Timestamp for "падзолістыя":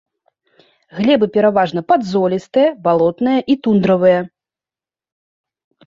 1.93-2.69